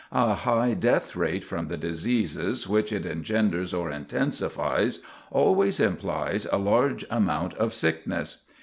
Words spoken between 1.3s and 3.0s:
from the diseases which